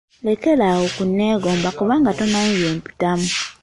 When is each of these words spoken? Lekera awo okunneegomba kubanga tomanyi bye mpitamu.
Lekera 0.25 0.63
awo 0.73 0.83
okunneegomba 0.89 1.69
kubanga 1.77 2.09
tomanyi 2.19 2.53
bye 2.59 2.71
mpitamu. 2.77 3.29